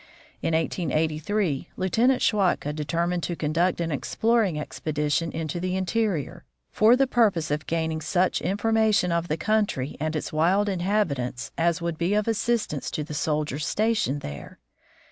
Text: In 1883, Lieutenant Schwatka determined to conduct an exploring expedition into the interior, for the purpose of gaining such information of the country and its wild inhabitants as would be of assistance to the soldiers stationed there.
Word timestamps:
In 0.41 0.55
1883, 0.55 1.67
Lieutenant 1.77 2.23
Schwatka 2.23 2.73
determined 2.73 3.21
to 3.21 3.35
conduct 3.35 3.79
an 3.79 3.91
exploring 3.91 4.57
expedition 4.59 5.31
into 5.31 5.59
the 5.59 5.75
interior, 5.75 6.43
for 6.71 6.95
the 6.95 7.05
purpose 7.05 7.51
of 7.51 7.67
gaining 7.67 8.01
such 8.01 8.41
information 8.41 9.11
of 9.11 9.27
the 9.27 9.37
country 9.37 9.95
and 9.99 10.15
its 10.15 10.33
wild 10.33 10.67
inhabitants 10.69 11.51
as 11.55 11.83
would 11.83 11.99
be 11.99 12.15
of 12.15 12.27
assistance 12.27 12.89
to 12.89 13.03
the 13.03 13.13
soldiers 13.13 13.67
stationed 13.67 14.21
there. 14.21 14.57